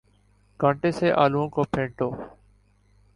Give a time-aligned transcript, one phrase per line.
[0.59, 2.09] کانٹے سے آلووں کو پھینٹو